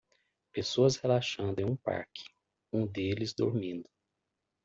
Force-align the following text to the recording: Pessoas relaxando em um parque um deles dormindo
Pessoas 0.51 0.95
relaxando 0.95 1.61
em 1.61 1.63
um 1.63 1.75
parque 1.75 2.25
um 2.73 2.87
deles 2.87 3.35
dormindo 3.35 3.87